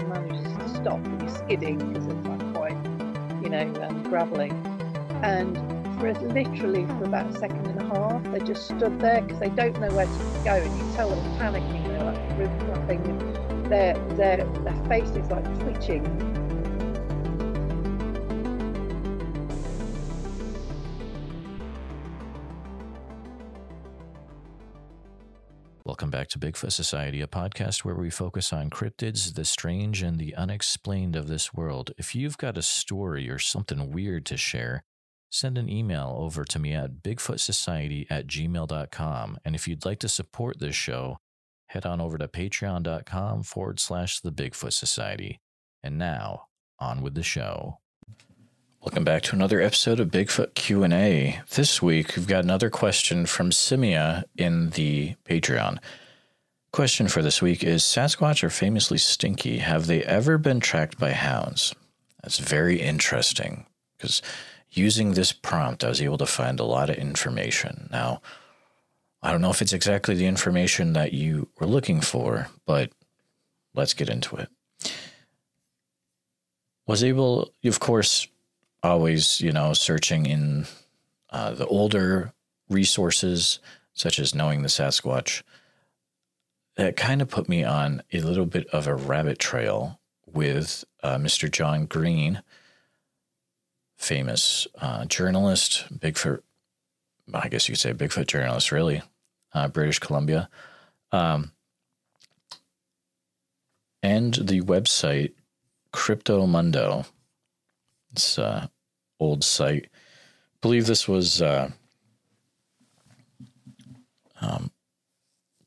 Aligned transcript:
stop, 0.81 1.05
and 1.05 1.21
you're 1.21 1.29
skidding 1.29 1.77
because 1.77 2.07
it's 2.07 2.27
like 2.27 2.53
quite, 2.53 2.77
you 3.43 3.49
know, 3.49 3.67
um, 3.83 4.03
graveling. 4.03 4.53
And 5.23 5.57
for 5.99 6.13
literally 6.13 6.85
for 6.85 7.03
about 7.05 7.27
a 7.27 7.37
second 7.37 7.65
and 7.67 7.79
a 7.79 7.85
half, 7.85 8.23
they 8.31 8.39
just 8.39 8.65
stood 8.65 8.99
there 8.99 9.21
because 9.21 9.39
they 9.39 9.49
don't 9.49 9.79
know 9.79 9.93
where 9.95 10.05
to 10.05 10.41
go, 10.43 10.53
and 10.53 10.77
you 10.77 10.95
tell 10.95 11.09
them 11.09 11.19
panicking. 11.37 11.87
They're 11.87 12.03
like 12.03 12.37
really 12.37 12.57
nothing. 12.67 13.69
Their 13.69 13.93
their 14.15 14.37
their 14.37 14.85
face 14.87 15.09
is 15.11 15.29
like 15.29 15.45
twitching. 15.59 16.40
Welcome 25.83 26.11
back 26.11 26.27
to 26.29 26.39
Bigfoot 26.39 26.73
Society, 26.73 27.21
a 27.21 27.27
podcast 27.27 27.79
where 27.79 27.95
we 27.95 28.11
focus 28.11 28.53
on 28.53 28.69
cryptids, 28.69 29.33
the 29.33 29.43
strange, 29.43 30.03
and 30.03 30.19
the 30.19 30.35
unexplained 30.35 31.15
of 31.15 31.27
this 31.27 31.55
world. 31.55 31.89
If 31.97 32.13
you've 32.13 32.37
got 32.37 32.55
a 32.55 32.61
story 32.61 33.27
or 33.31 33.39
something 33.39 33.91
weird 33.91 34.27
to 34.27 34.37
share, 34.37 34.83
send 35.31 35.57
an 35.57 35.67
email 35.67 36.15
over 36.19 36.43
to 36.43 36.59
me 36.59 36.73
at 36.73 37.01
bigfootsociety 37.01 38.05
at 38.11 38.27
gmail.com. 38.27 39.39
And 39.43 39.55
if 39.55 39.67
you'd 39.67 39.83
like 39.83 39.97
to 39.99 40.07
support 40.07 40.59
this 40.59 40.75
show, 40.75 41.17
head 41.69 41.87
on 41.87 41.99
over 41.99 42.19
to 42.19 42.27
patreon.com 42.27 43.41
forward 43.41 43.79
slash 43.79 44.19
the 44.19 44.31
Bigfoot 44.31 44.73
Society. 44.73 45.39
And 45.81 45.97
now, 45.97 46.43
on 46.77 47.01
with 47.01 47.15
the 47.15 47.23
show. 47.23 47.80
Welcome 48.83 49.03
back 49.03 49.21
to 49.23 49.35
another 49.35 49.61
episode 49.61 49.99
of 49.99 50.09
Bigfoot 50.09 50.55
Q&A. 50.55 51.39
This 51.51 51.83
week, 51.83 52.15
we've 52.15 52.25
got 52.25 52.43
another 52.43 52.71
question 52.71 53.27
from 53.27 53.51
Simia 53.51 54.23
in 54.35 54.71
the 54.71 55.13
Patreon. 55.23 55.77
Question 56.73 57.07
for 57.07 57.21
this 57.21 57.43
week 57.43 57.63
is 57.63 57.83
Sasquatch 57.83 58.43
are 58.43 58.49
famously 58.49 58.97
stinky. 58.97 59.59
Have 59.59 59.85
they 59.85 60.01
ever 60.03 60.39
been 60.39 60.59
tracked 60.59 60.97
by 60.97 61.11
hounds? 61.11 61.75
That's 62.23 62.39
very 62.39 62.81
interesting 62.81 63.67
because 63.95 64.23
using 64.71 65.11
this 65.11 65.31
prompt, 65.31 65.83
I 65.83 65.89
was 65.89 66.01
able 66.01 66.17
to 66.17 66.25
find 66.25 66.59
a 66.59 66.65
lot 66.65 66.89
of 66.89 66.95
information. 66.95 67.87
Now, 67.91 68.19
I 69.21 69.31
don't 69.31 69.41
know 69.41 69.51
if 69.51 69.61
it's 69.61 69.73
exactly 69.73 70.15
the 70.15 70.25
information 70.25 70.93
that 70.93 71.13
you 71.13 71.49
were 71.59 71.67
looking 71.67 72.01
for, 72.01 72.47
but 72.65 72.91
let's 73.75 73.93
get 73.93 74.09
into 74.09 74.37
it. 74.37 74.49
Was 76.87 77.03
able, 77.03 77.53
of 77.63 77.79
course, 77.79 78.27
always, 78.83 79.41
you 79.41 79.51
know, 79.51 79.73
searching 79.73 80.25
in 80.25 80.65
uh, 81.29 81.51
the 81.51 81.67
older 81.67 82.33
resources, 82.69 83.59
such 83.93 84.19
as 84.19 84.35
knowing 84.35 84.61
the 84.61 84.67
Sasquatch. 84.67 85.43
That 86.77 86.95
kind 86.95 87.21
of 87.21 87.29
put 87.29 87.49
me 87.49 87.63
on 87.63 88.01
a 88.13 88.21
little 88.21 88.45
bit 88.45 88.67
of 88.67 88.87
a 88.87 88.95
rabbit 88.95 89.39
trail 89.39 89.99
with 90.25 90.85
uh, 91.03 91.17
Mr. 91.17 91.51
John 91.51 91.85
Green, 91.85 92.41
famous 93.97 94.67
uh, 94.79 95.05
journalist, 95.05 95.85
Bigfoot, 95.93 96.41
I 97.33 97.49
guess 97.49 97.67
you 97.67 97.73
could 97.73 97.81
say 97.81 97.93
Bigfoot 97.93 98.27
journalist, 98.27 98.71
really, 98.71 99.01
uh, 99.53 99.67
British 99.67 99.99
Columbia. 99.99 100.49
Um, 101.11 101.51
and 104.01 104.33
the 104.33 104.61
website 104.61 105.33
Cryptomundo. 105.93 107.05
It's 108.11 108.37
uh, 108.37 108.67
old 109.19 109.43
site. 109.43 109.85
I 109.85 110.57
believe 110.61 110.85
this 110.85 111.07
was 111.07 111.41
uh, 111.41 111.71
um, 114.41 114.71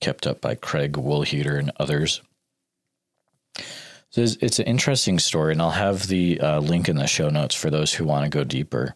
kept 0.00 0.26
up 0.26 0.40
by 0.40 0.54
Craig 0.54 0.92
Woolheater 0.92 1.58
and 1.58 1.72
others. 1.78 2.20
So 4.10 4.20
it's, 4.20 4.36
it's, 4.36 4.58
an 4.60 4.66
interesting 4.66 5.18
story, 5.18 5.52
and 5.52 5.60
I'll 5.60 5.70
have 5.70 6.06
the 6.06 6.40
uh, 6.40 6.60
link 6.60 6.88
in 6.88 6.96
the 6.96 7.06
show 7.06 7.30
notes 7.30 7.54
for 7.54 7.70
those 7.70 7.94
who 7.94 8.04
want 8.04 8.24
to 8.24 8.30
go 8.30 8.44
deeper. 8.44 8.94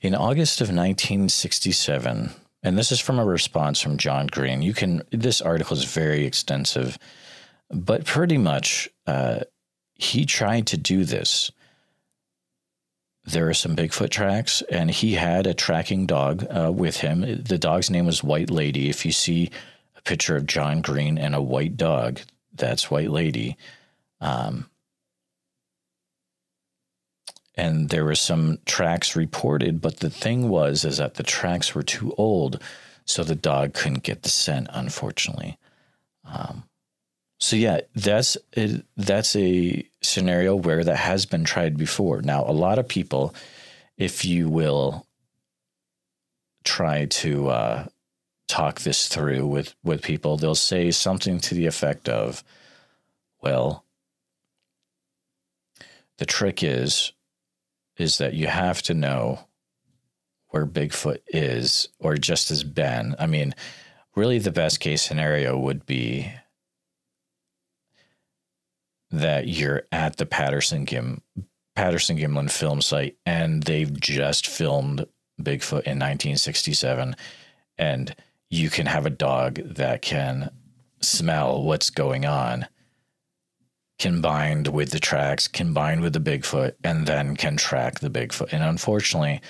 In 0.00 0.14
August 0.14 0.60
of 0.60 0.68
1967, 0.68 2.30
and 2.62 2.78
this 2.78 2.92
is 2.92 3.00
from 3.00 3.18
a 3.18 3.24
response 3.24 3.80
from 3.80 3.96
John 3.96 4.26
Green. 4.26 4.62
You 4.62 4.74
can 4.74 5.02
this 5.10 5.40
article 5.40 5.76
is 5.76 5.84
very 5.84 6.24
extensive, 6.24 6.98
but 7.70 8.04
pretty 8.04 8.38
much 8.38 8.88
uh, 9.06 9.40
he 9.94 10.26
tried 10.26 10.66
to 10.68 10.76
do 10.76 11.04
this 11.04 11.50
there 13.26 13.48
are 13.48 13.54
some 13.54 13.74
Bigfoot 13.74 14.10
tracks, 14.10 14.62
and 14.70 14.90
he 14.90 15.14
had 15.14 15.46
a 15.46 15.54
tracking 15.54 16.06
dog 16.06 16.46
uh, 16.48 16.70
with 16.72 16.98
him. 16.98 17.42
The 17.42 17.58
dog's 17.58 17.90
name 17.90 18.06
was 18.06 18.22
White 18.22 18.50
Lady. 18.50 18.88
If 18.88 19.04
you 19.04 19.12
see 19.12 19.50
a 19.96 20.02
picture 20.02 20.36
of 20.36 20.46
John 20.46 20.80
Green 20.80 21.18
and 21.18 21.34
a 21.34 21.42
white 21.42 21.76
dog, 21.76 22.20
that's 22.54 22.90
White 22.90 23.10
Lady. 23.10 23.56
Um, 24.20 24.70
and 27.56 27.88
there 27.88 28.04
were 28.04 28.14
some 28.14 28.58
tracks 28.64 29.16
reported, 29.16 29.80
but 29.80 29.98
the 29.98 30.10
thing 30.10 30.48
was 30.48 30.84
is 30.84 30.98
that 30.98 31.14
the 31.14 31.22
tracks 31.22 31.74
were 31.74 31.82
too 31.82 32.14
old, 32.16 32.62
so 33.04 33.24
the 33.24 33.34
dog 33.34 33.72
couldn't 33.74 34.04
get 34.04 34.22
the 34.22 34.28
scent, 34.28 34.68
unfortunately. 34.70 35.58
Um, 36.24 36.64
so 37.46 37.54
yeah, 37.54 37.82
that's 37.94 38.36
a, 38.56 38.82
that's 38.96 39.36
a 39.36 39.88
scenario 40.02 40.56
where 40.56 40.82
that 40.82 40.96
has 40.96 41.26
been 41.26 41.44
tried 41.44 41.76
before. 41.78 42.20
Now, 42.20 42.44
a 42.44 42.50
lot 42.50 42.80
of 42.80 42.88
people, 42.88 43.36
if 43.96 44.24
you 44.24 44.48
will, 44.48 45.06
try 46.64 47.04
to 47.04 47.48
uh, 47.48 47.86
talk 48.48 48.80
this 48.80 49.06
through 49.06 49.46
with 49.46 49.76
with 49.84 50.02
people, 50.02 50.36
they'll 50.36 50.56
say 50.56 50.90
something 50.90 51.38
to 51.38 51.54
the 51.54 51.66
effect 51.66 52.08
of, 52.08 52.42
"Well, 53.40 53.84
the 56.18 56.26
trick 56.26 56.64
is 56.64 57.12
is 57.96 58.18
that 58.18 58.34
you 58.34 58.48
have 58.48 58.82
to 58.82 58.92
know 58.92 59.46
where 60.48 60.66
Bigfoot 60.66 61.20
is 61.28 61.90
or 62.00 62.16
just 62.16 62.48
has 62.48 62.64
been. 62.64 63.14
I 63.20 63.26
mean, 63.26 63.54
really, 64.16 64.40
the 64.40 64.50
best 64.50 64.80
case 64.80 65.00
scenario 65.00 65.56
would 65.56 65.86
be." 65.86 66.32
That 69.10 69.48
you're 69.48 69.82
at 69.92 70.16
the 70.16 70.26
Patterson 70.26 70.84
Gim 70.84 71.22
Patterson 71.74 72.16
Gimlin 72.16 72.50
film 72.50 72.80
site 72.80 73.16
and 73.26 73.62
they've 73.62 74.00
just 74.00 74.46
filmed 74.46 75.06
Bigfoot 75.40 75.84
in 75.84 75.98
1967 75.98 77.14
and 77.76 78.16
you 78.48 78.70
can 78.70 78.86
have 78.86 79.04
a 79.04 79.10
dog 79.10 79.56
that 79.56 80.00
can 80.00 80.50
smell 81.00 81.62
what's 81.62 81.90
going 81.90 82.24
on 82.24 82.66
combined 83.98 84.68
with 84.68 84.90
the 84.90 84.98
tracks 84.98 85.48
combined 85.48 86.00
with 86.00 86.14
the 86.14 86.20
Bigfoot 86.20 86.72
and 86.82 87.06
then 87.06 87.36
can 87.36 87.56
track 87.56 88.00
the 88.00 88.10
Bigfoot. 88.10 88.52
And 88.52 88.62
unfortunately 88.62 89.40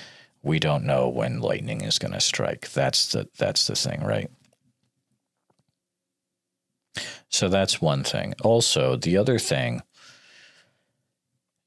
we 0.42 0.58
don't 0.58 0.84
know 0.84 1.08
when 1.08 1.40
lightning 1.40 1.82
is 1.82 1.98
going 1.98 2.12
to 2.12 2.20
strike. 2.20 2.70
That's 2.72 3.12
the 3.12 3.28
that's 3.38 3.66
the 3.66 3.76
thing 3.76 4.02
right 4.02 4.30
so 7.28 7.48
that's 7.48 7.80
one 7.80 8.04
thing. 8.04 8.34
Also, 8.42 8.96
the 8.96 9.16
other 9.16 9.38
thing 9.38 9.82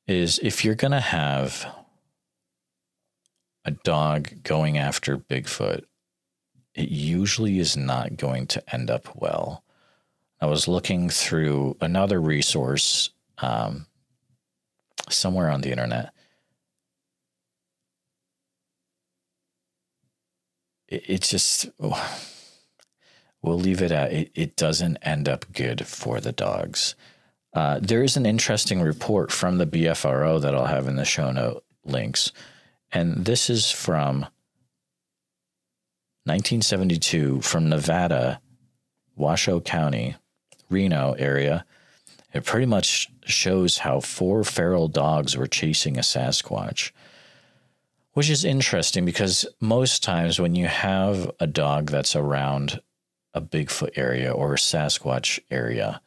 is 0.08 0.40
if 0.42 0.66
you're 0.66 0.76
going 0.76 0.92
to 0.92 1.00
have 1.00 1.68
a 3.66 3.72
dog 3.72 4.44
going 4.44 4.78
after 4.78 5.18
Bigfoot, 5.18 5.84
it 6.74 6.90
usually 6.90 7.60
is 7.60 7.76
not 7.76 8.18
going 8.18 8.48
to 8.48 8.74
end 8.74 8.90
up 8.90 9.10
well. 9.16 9.64
I 10.42 10.46
was 10.46 10.68
looking 10.68 11.10
through 11.10 11.78
another 11.82 12.22
resource 12.22 13.10
um, 13.40 13.86
somewhere 15.10 15.50
on 15.50 15.62
the 15.62 15.72
internet. 15.72 16.14
It, 20.88 21.04
it's 21.08 21.30
just. 21.30 21.70
Oh, 21.80 22.20
we'll 23.42 23.60
leave 23.60 23.82
it 23.82 23.92
at 23.92 24.12
it, 24.12 24.32
it 24.36 24.56
doesn't 24.56 24.98
end 24.98 25.28
up 25.30 25.46
good 25.54 25.86
for 25.86 26.20
the 26.20 26.32
dogs. 26.32 26.96
Uh, 27.54 27.80
there 27.82 28.04
is 28.04 28.16
an 28.16 28.26
interesting 28.26 28.82
report 28.82 29.32
from 29.32 29.58
the 29.58 29.66
BFRO 29.66 30.42
that 30.42 30.54
I'll 30.54 30.66
have 30.66 30.88
in 30.88 30.98
the 30.98 31.06
show 31.06 31.32
note 31.32 31.64
links. 31.84 32.32
And 32.92 33.26
this 33.26 33.50
is 33.50 33.72
from 33.72 34.22
1972 36.26 37.42
from 37.42 37.70
Nevada, 37.70 38.40
Washoe 39.16 39.62
County, 39.62 40.16
Reno 40.70 41.14
area. 41.14 41.66
It 42.34 42.46
pretty 42.46 42.68
much 42.68 43.10
shows 43.26 43.80
how 43.80 44.00
four 44.00 44.44
feral 44.44 44.88
dogs 44.88 45.36
were 45.36 45.48
chasing 45.48 45.98
a 45.98 46.02
Sasquatch, 46.02 46.92
which 48.14 48.30
is 48.30 48.46
interesting 48.46 49.06
because 49.06 49.46
most 49.60 50.04
times 50.04 50.40
when 50.40 50.56
you 50.56 50.68
have 50.68 51.32
a 51.40 51.48
dog 51.48 51.90
that's 51.90 52.16
around 52.16 52.80
a 53.34 53.42
Bigfoot 53.42 53.92
area 53.96 54.32
or 54.32 54.54
a 54.54 54.58
Sasquatch 54.58 55.40
area, 55.52 56.02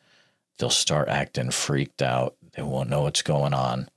they'll 0.59 0.71
start 0.71 1.09
acting 1.09 1.51
freaked 1.51 2.03
out. 2.03 2.37
They 2.55 2.63
won't 2.63 2.91
know 2.91 3.03
what's 3.03 3.23
going 3.23 3.55
on. 3.55 3.89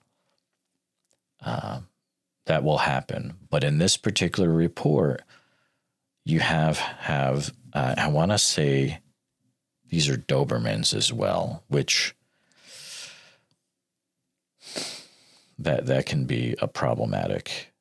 Uh, 1.44 1.82
that 2.46 2.64
will 2.64 2.80
happen. 2.80 3.36
But 3.50 3.64
in 3.64 3.78
this 3.78 3.98
particular 3.98 4.50
report, 4.50 5.22
you 6.24 6.40
have 6.40 6.78
have 6.78 7.54
uh, 7.74 7.96
I 7.98 8.08
want 8.08 8.32
to 8.32 8.38
say 8.38 9.00
these 9.90 10.10
are 10.10 10.18
Dobermans 10.18 10.94
as 10.94 11.14
well, 11.14 11.64
which 11.68 12.16
that 15.60 15.86
that 15.86 16.06
can 16.06 16.26
be 16.26 16.56
a 16.62 16.68
problematic. 16.68 17.72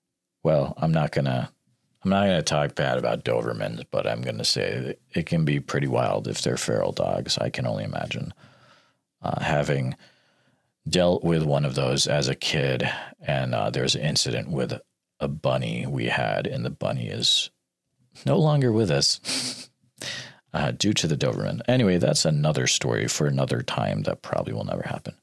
Well, 0.43 0.75
I'm 0.76 0.93
not 0.93 1.12
gonna 1.12 1.50
I'm 2.04 2.10
not 2.10 2.26
gonna 2.26 2.42
talk 2.42 2.74
bad 2.74 2.98
about 2.98 3.24
Dobermans, 3.24 3.84
but 3.90 4.06
I'm 4.06 4.20
gonna 4.20 4.44
say 4.44 4.96
it 5.14 5.26
can 5.26 5.46
be 5.46 5.58
pretty 5.58 5.86
wild 5.86 6.28
if 6.28 6.42
they're 6.42 6.58
feral 6.58 6.92
dogs. 6.92 7.38
I 7.38 7.48
can 7.48 7.66
only 7.66 7.84
imagine 7.84 8.34
uh, 9.22 9.42
having 9.42 9.96
dealt 10.86 11.24
with 11.24 11.44
one 11.44 11.64
of 11.64 11.74
those 11.74 12.06
as 12.06 12.28
a 12.28 12.34
kid, 12.34 12.86
and 13.26 13.54
uh, 13.54 13.70
there's 13.70 13.94
an 13.94 14.02
incident 14.02 14.50
with 14.50 14.78
a 15.18 15.28
bunny 15.28 15.86
we 15.86 16.06
had, 16.06 16.46
and 16.46 16.62
the 16.62 16.70
bunny 16.70 17.08
is 17.08 17.50
no 18.26 18.38
longer 18.38 18.70
with 18.70 18.90
us 18.90 19.70
uh, 20.52 20.72
due 20.72 20.92
to 20.92 21.06
the 21.06 21.16
Doberman. 21.16 21.62
Anyway, 21.66 21.96
that's 21.96 22.26
another 22.26 22.66
story 22.66 23.08
for 23.08 23.26
another 23.26 23.62
time 23.62 24.02
that 24.02 24.20
probably 24.20 24.52
will 24.52 24.64
never 24.64 24.82
happen. 24.82 25.14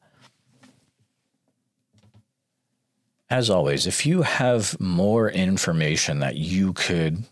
As 3.32 3.50
always, 3.50 3.88
if 3.88 4.06
you 4.06 4.24
have 4.24 4.78
more 4.78 5.30
information 5.30 6.20
that 6.20 6.36
you 6.36 6.74
could 6.74 7.24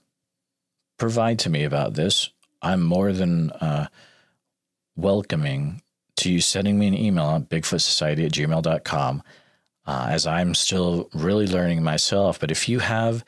provide 0.97 1.39
to 1.39 1.49
me 1.49 1.65
about 1.65 1.95
this, 1.95 2.29
I'm 2.61 2.81
more 2.81 3.11
than 3.11 3.51
uh, 3.51 3.87
welcoming 4.95 5.81
to 6.15 6.31
you 6.31 6.39
sending 6.39 6.79
me 6.79 6.87
an 6.87 6.93
email 6.93 7.31
at 7.31 7.49
bigfootsociety 7.49 8.25
at 8.25 8.31
gmail.com 8.31 9.23
uh, 9.85 10.07
as 10.09 10.25
I'm 10.25 10.55
still 10.55 11.09
really 11.13 11.47
learning 11.47 11.83
myself. 11.83 12.39
But 12.39 12.49
if 12.49 12.69
you 12.69 12.79
have 12.79 13.25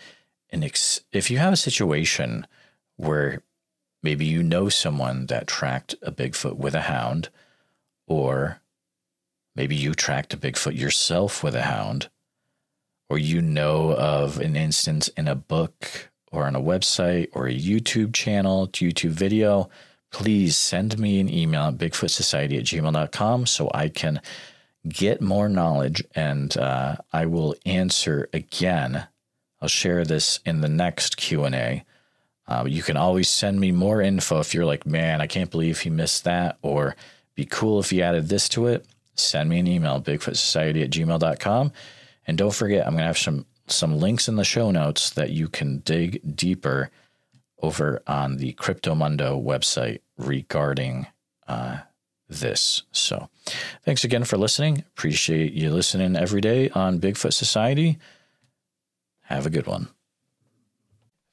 an 0.49 0.63
ex- 0.63 1.01
if 1.11 1.29
you 1.29 1.39
have 1.39 1.51
a 1.51 1.57
situation 1.57 2.47
where 2.95 3.43
maybe 4.01 4.25
you 4.25 4.43
know 4.43 4.69
someone 4.69 5.25
that 5.25 5.45
tracked 5.45 5.95
a 6.01 6.11
Bigfoot 6.13 6.55
with 6.55 6.75
a 6.75 6.81
hound, 6.83 7.27
or 8.07 8.61
maybe 9.57 9.75
you 9.75 9.93
tracked 9.93 10.33
a 10.33 10.37
Bigfoot 10.37 10.77
yourself 10.77 11.43
with 11.43 11.53
a 11.53 11.63
hound, 11.63 12.09
or 13.11 13.17
you 13.17 13.41
know 13.41 13.91
of 13.91 14.39
an 14.39 14.55
instance 14.55 15.09
in 15.09 15.27
a 15.27 15.35
book 15.35 16.09
or 16.31 16.45
on 16.45 16.55
a 16.55 16.61
website 16.61 17.27
or 17.33 17.45
a 17.45 17.53
YouTube 17.53 18.13
channel, 18.13 18.69
YouTube 18.69 19.09
video, 19.09 19.69
please 20.11 20.55
send 20.55 20.97
me 20.97 21.19
an 21.19 21.29
email 21.29 21.63
at 21.63 21.77
bigfootsociety 21.77 22.57
at 22.57 22.63
gmail.com 22.63 23.45
so 23.45 23.69
I 23.73 23.89
can 23.89 24.21
get 24.87 25.19
more 25.19 25.49
knowledge 25.49 26.05
and 26.15 26.55
uh, 26.55 26.95
I 27.11 27.25
will 27.25 27.53
answer 27.65 28.29
again. 28.31 29.05
I'll 29.61 29.67
share 29.67 30.05
this 30.05 30.39
in 30.45 30.61
the 30.61 30.69
next 30.69 31.17
Q&A. 31.17 31.83
Uh, 32.47 32.63
you 32.65 32.81
can 32.81 32.95
always 32.95 33.27
send 33.27 33.59
me 33.59 33.73
more 33.73 34.01
info 34.01 34.39
if 34.39 34.53
you're 34.53 34.65
like, 34.65 34.85
man, 34.85 35.19
I 35.19 35.27
can't 35.27 35.51
believe 35.51 35.81
he 35.81 35.89
missed 35.89 36.23
that, 36.23 36.57
or 36.61 36.95
be 37.35 37.43
cool 37.45 37.81
if 37.81 37.89
he 37.89 38.01
added 38.01 38.29
this 38.29 38.47
to 38.49 38.67
it. 38.67 38.85
Send 39.15 39.49
me 39.49 39.59
an 39.59 39.67
email, 39.67 40.01
bigfootsociety 40.01 40.83
at 40.83 40.91
gmail.com. 40.91 41.73
And 42.31 42.37
don't 42.37 42.55
forget, 42.55 42.87
I'm 42.87 42.93
going 42.93 43.01
to 43.01 43.07
have 43.07 43.17
some 43.17 43.45
some 43.67 43.99
links 43.99 44.29
in 44.29 44.37
the 44.37 44.45
show 44.45 44.71
notes 44.71 45.09
that 45.09 45.31
you 45.31 45.49
can 45.49 45.79
dig 45.79 46.21
deeper 46.33 46.89
over 47.61 48.01
on 48.07 48.37
the 48.37 48.53
Cryptomundo 48.53 49.43
website 49.43 49.99
regarding 50.17 51.07
uh, 51.49 51.79
this. 52.29 52.83
So, 52.93 53.27
thanks 53.83 54.05
again 54.05 54.23
for 54.23 54.37
listening. 54.37 54.85
Appreciate 54.95 55.51
you 55.51 55.71
listening 55.71 56.15
every 56.15 56.39
day 56.39 56.69
on 56.69 57.01
Bigfoot 57.01 57.33
Society. 57.33 57.99
Have 59.23 59.45
a 59.45 59.49
good 59.49 59.67
one. 59.67 59.89